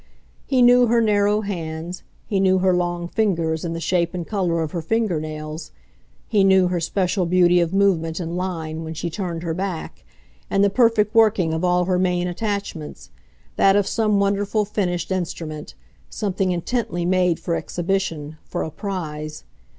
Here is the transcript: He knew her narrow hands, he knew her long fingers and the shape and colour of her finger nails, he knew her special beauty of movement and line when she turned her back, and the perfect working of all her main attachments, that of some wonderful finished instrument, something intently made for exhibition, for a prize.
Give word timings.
He 0.47 0.63
knew 0.63 0.87
her 0.87 0.99
narrow 0.99 1.41
hands, 1.41 2.01
he 2.25 2.39
knew 2.39 2.57
her 2.57 2.73
long 2.73 3.07
fingers 3.07 3.63
and 3.63 3.75
the 3.75 3.79
shape 3.79 4.15
and 4.15 4.25
colour 4.25 4.63
of 4.63 4.71
her 4.71 4.81
finger 4.81 5.19
nails, 5.19 5.69
he 6.27 6.43
knew 6.43 6.69
her 6.69 6.79
special 6.79 7.27
beauty 7.27 7.59
of 7.59 7.71
movement 7.71 8.19
and 8.19 8.35
line 8.35 8.83
when 8.83 8.95
she 8.95 9.11
turned 9.11 9.43
her 9.43 9.53
back, 9.53 10.03
and 10.49 10.63
the 10.63 10.71
perfect 10.71 11.13
working 11.13 11.53
of 11.53 11.63
all 11.63 11.85
her 11.85 11.99
main 11.99 12.27
attachments, 12.27 13.11
that 13.57 13.75
of 13.75 13.85
some 13.85 14.19
wonderful 14.19 14.65
finished 14.65 15.11
instrument, 15.11 15.75
something 16.09 16.49
intently 16.49 17.05
made 17.05 17.39
for 17.39 17.53
exhibition, 17.55 18.37
for 18.43 18.63
a 18.63 18.71
prize. 18.71 19.43